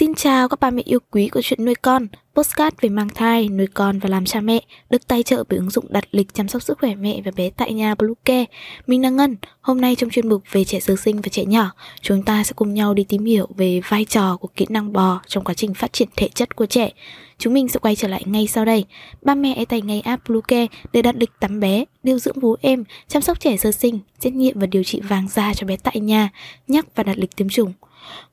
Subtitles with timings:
[0.00, 3.48] Xin chào các ba mẹ yêu quý của chuyện nuôi con, postcard về mang thai,
[3.48, 6.48] nuôi con và làm cha mẹ, được tài trợ bởi ứng dụng đặt lịch chăm
[6.48, 8.44] sóc sức khỏe mẹ và bé tại nhà Bluecare.
[8.86, 11.70] Mình là Ngân, hôm nay trong chuyên mục về trẻ sơ sinh và trẻ nhỏ,
[12.00, 15.20] chúng ta sẽ cùng nhau đi tìm hiểu về vai trò của kỹ năng bò
[15.26, 16.90] trong quá trình phát triển thể chất của trẻ.
[17.38, 18.84] Chúng mình sẽ quay trở lại ngay sau đây.
[19.22, 22.56] Ba mẹ hãy tải ngay app Bluecare để đặt lịch tắm bé, điều dưỡng vú
[22.60, 25.76] em, chăm sóc trẻ sơ sinh, xét nghiệm và điều trị vàng da cho bé
[25.76, 26.30] tại nhà,
[26.68, 27.72] nhắc và đặt lịch tiêm chủng.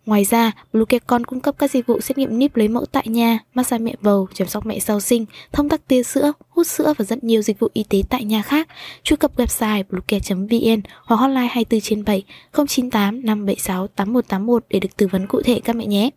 [0.06, 3.40] Ngoài ra, bluecarecon cung cấp các dịch vụ xét nghiệm níp lấy mẫu tại nhà,
[3.54, 7.06] massage mẹ bầu, chăm sóc mẹ sau sinh, thông tắc tia sữa, hút sữa và
[7.06, 8.68] rất nhiều dịch vụ y tế tại nhà khác.
[9.04, 15.08] Truy cập website bluecare.vn hoặc hotline 24 trên 7 098 576 8181 để được tư
[15.08, 16.10] vấn cụ thể các mẹ nhé.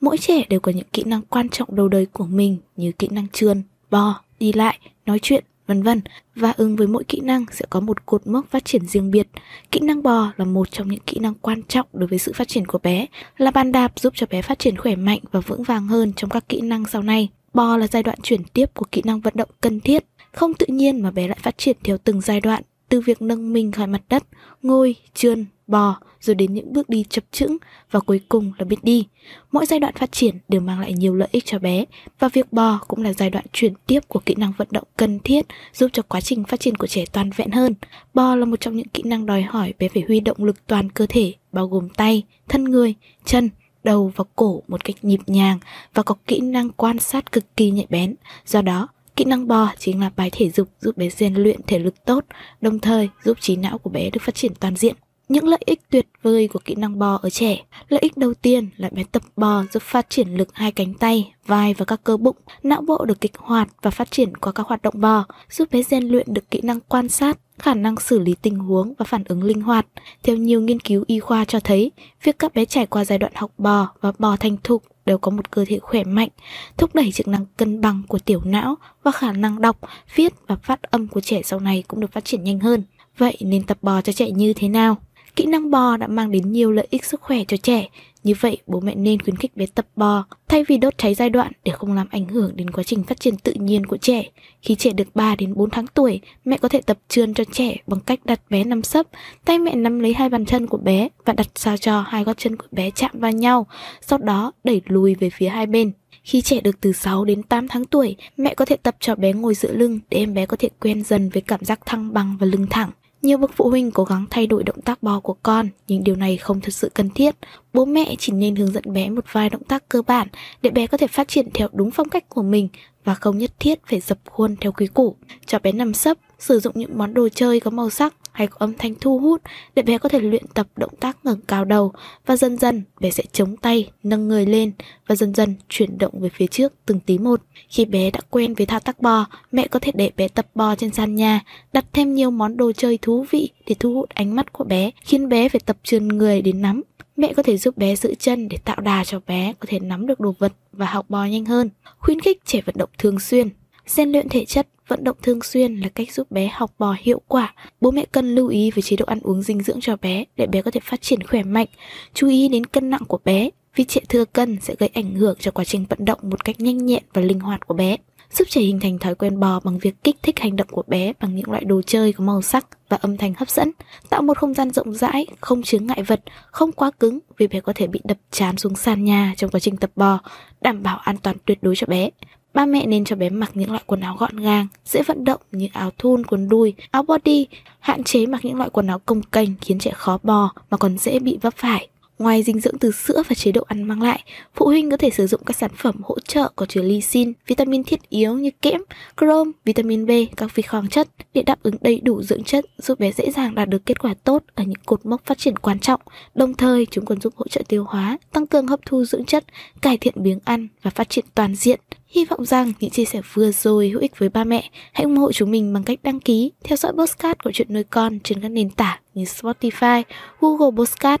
[0.00, 3.08] Mỗi trẻ đều có những kỹ năng quan trọng đầu đời của mình như kỹ
[3.10, 6.00] năng trườn, bò, đi lại, nói chuyện, vân vân
[6.34, 9.28] và ứng với mỗi kỹ năng sẽ có một cột mốc phát triển riêng biệt.
[9.70, 12.48] Kỹ năng bò là một trong những kỹ năng quan trọng đối với sự phát
[12.48, 13.06] triển của bé,
[13.38, 16.30] là bàn đạp giúp cho bé phát triển khỏe mạnh và vững vàng hơn trong
[16.30, 17.28] các kỹ năng sau này.
[17.54, 20.66] Bò là giai đoạn chuyển tiếp của kỹ năng vận động cần thiết, không tự
[20.66, 23.86] nhiên mà bé lại phát triển theo từng giai đoạn, từ việc nâng mình khỏi
[23.86, 24.22] mặt đất,
[24.62, 27.56] ngồi, trườn, bò, rồi đến những bước đi chập chững
[27.90, 29.06] và cuối cùng là biết đi.
[29.52, 31.84] Mỗi giai đoạn phát triển đều mang lại nhiều lợi ích cho bé
[32.18, 35.18] và việc bò cũng là giai đoạn chuyển tiếp của kỹ năng vận động cần
[35.18, 37.74] thiết giúp cho quá trình phát triển của trẻ toàn vẹn hơn.
[38.14, 40.90] Bò là một trong những kỹ năng đòi hỏi bé phải huy động lực toàn
[40.90, 43.50] cơ thể bao gồm tay, thân người, chân,
[43.84, 45.58] đầu và cổ một cách nhịp nhàng
[45.94, 48.14] và có kỹ năng quan sát cực kỳ nhạy bén.
[48.46, 51.78] Do đó, Kỹ năng bò chính là bài thể dục giúp bé rèn luyện thể
[51.78, 52.24] lực tốt,
[52.60, 54.94] đồng thời giúp trí não của bé được phát triển toàn diện.
[55.28, 57.64] Những lợi ích tuyệt vời của kỹ năng bò ở trẻ.
[57.88, 61.32] Lợi ích đầu tiên là bé tập bò giúp phát triển lực hai cánh tay,
[61.46, 64.66] vai và các cơ bụng, não bộ được kích hoạt và phát triển qua các
[64.66, 68.18] hoạt động bò, giúp bé rèn luyện được kỹ năng quan sát, khả năng xử
[68.18, 69.86] lý tình huống và phản ứng linh hoạt.
[70.22, 71.90] Theo nhiều nghiên cứu y khoa cho thấy,
[72.22, 75.30] việc các bé trải qua giai đoạn học bò và bò thành thục đều có
[75.30, 76.28] một cơ thể khỏe mạnh,
[76.76, 79.78] thúc đẩy chức năng cân bằng của tiểu não và khả năng đọc,
[80.14, 82.82] viết và phát âm của trẻ sau này cũng được phát triển nhanh hơn.
[83.18, 84.96] Vậy nên tập bò cho trẻ như thế nào?
[85.36, 87.88] Kỹ năng bò đã mang đến nhiều lợi ích sức khỏe cho trẻ,
[88.24, 91.30] như vậy bố mẹ nên khuyến khích bé tập bò thay vì đốt cháy giai
[91.30, 94.24] đoạn để không làm ảnh hưởng đến quá trình phát triển tự nhiên của trẻ.
[94.62, 97.76] Khi trẻ được 3 đến 4 tháng tuổi, mẹ có thể tập trườn cho trẻ
[97.86, 99.06] bằng cách đặt bé nằm sấp,
[99.44, 102.38] tay mẹ nắm lấy hai bàn chân của bé và đặt sao cho hai gót
[102.38, 103.66] chân của bé chạm vào nhau,
[104.00, 105.92] sau đó đẩy lùi về phía hai bên.
[106.24, 109.32] Khi trẻ được từ 6 đến 8 tháng tuổi, mẹ có thể tập cho bé
[109.32, 112.36] ngồi dựa lưng để em bé có thể quen dần với cảm giác thăng bằng
[112.40, 112.90] và lưng thẳng.
[113.22, 116.16] Nhiều bậc phụ huynh cố gắng thay đổi động tác bò của con, nhưng điều
[116.16, 117.34] này không thực sự cần thiết.
[117.72, 120.28] Bố mẹ chỉ nên hướng dẫn bé một vài động tác cơ bản
[120.62, 122.68] để bé có thể phát triển theo đúng phong cách của mình
[123.04, 125.16] và không nhất thiết phải dập khuôn theo quý củ.
[125.46, 128.56] Cho bé nằm sấp, sử dụng những món đồ chơi có màu sắc hay có
[128.58, 129.42] âm thanh thu hút
[129.74, 131.92] để bé có thể luyện tập động tác ngẩng cao đầu
[132.26, 134.72] và dần dần bé sẽ chống tay, nâng người lên
[135.06, 137.40] và dần dần chuyển động về phía trước từng tí một.
[137.68, 140.74] Khi bé đã quen với thao tác bò, mẹ có thể để bé tập bò
[140.74, 141.40] trên sàn nhà,
[141.72, 144.90] đặt thêm nhiều món đồ chơi thú vị để thu hút ánh mắt của bé,
[145.02, 146.82] khiến bé phải tập trườn người đến nắm.
[147.16, 150.06] Mẹ có thể giúp bé giữ chân để tạo đà cho bé có thể nắm
[150.06, 151.70] được đồ vật và học bò nhanh hơn.
[151.98, 153.48] Khuyến khích trẻ vận động thường xuyên.
[153.86, 157.20] Rèn luyện thể chất, vận động thường xuyên là cách giúp bé học bò hiệu
[157.28, 157.54] quả.
[157.80, 160.46] Bố mẹ cần lưu ý về chế độ ăn uống dinh dưỡng cho bé để
[160.46, 161.66] bé có thể phát triển khỏe mạnh.
[162.14, 165.36] Chú ý đến cân nặng của bé, vì trẻ thừa cân sẽ gây ảnh hưởng
[165.38, 167.96] cho quá trình vận động một cách nhanh nhẹn và linh hoạt của bé
[168.32, 171.12] giúp trẻ hình thành thói quen bò bằng việc kích thích hành động của bé
[171.20, 173.70] bằng những loại đồ chơi có màu sắc và âm thanh hấp dẫn,
[174.10, 177.60] tạo một không gian rộng rãi, không chướng ngại vật, không quá cứng vì bé
[177.60, 180.18] có thể bị đập chán xuống sàn nhà trong quá trình tập bò,
[180.60, 182.10] đảm bảo an toàn tuyệt đối cho bé.
[182.54, 185.40] Ba mẹ nên cho bé mặc những loại quần áo gọn gàng, dễ vận động
[185.52, 187.46] như áo thun, quần đùi, áo body,
[187.80, 190.98] hạn chế mặc những loại quần áo công kênh khiến trẻ khó bò mà còn
[190.98, 191.88] dễ bị vấp phải.
[192.22, 194.22] Ngoài dinh dưỡng từ sữa và chế độ ăn mang lại,
[194.54, 197.84] phụ huynh có thể sử dụng các sản phẩm hỗ trợ có chứa lysine, vitamin
[197.84, 198.80] thiết yếu như kẽm,
[199.20, 202.98] chrome, vitamin B, các vi khoáng chất để đáp ứng đầy đủ dưỡng chất giúp
[202.98, 205.78] bé dễ dàng đạt được kết quả tốt ở những cột mốc phát triển quan
[205.78, 206.00] trọng.
[206.34, 209.44] Đồng thời, chúng còn giúp hỗ trợ tiêu hóa, tăng cường hấp thu dưỡng chất,
[209.82, 211.80] cải thiện biếng ăn và phát triển toàn diện.
[212.06, 214.70] Hy vọng rằng những chia sẻ vừa rồi hữu ích với ba mẹ.
[214.92, 217.84] Hãy ủng hộ chúng mình bằng cách đăng ký, theo dõi podcast của chuyện nuôi
[217.84, 220.02] con trên các nền tảng như Spotify,
[220.40, 221.20] Google Podcast,